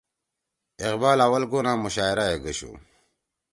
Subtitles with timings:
[0.85, 2.71] اقبال اوّل گونا مشاعرہ ئے گَشُو